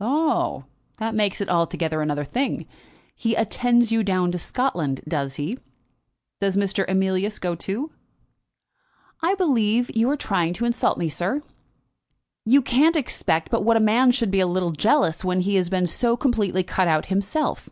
[0.00, 0.64] "Oh h.
[0.96, 2.64] That makes it altogether another thing.
[3.14, 5.58] He attends you down to Scotland; does he?
[6.40, 6.86] Does Mr.
[6.88, 7.92] Emilius go too?"
[9.20, 11.42] "I believe you are trying to insult me, sir."
[12.46, 15.68] "You can't expect but what a man should be a little jealous, when he has
[15.68, 17.68] been so completely cut out himself.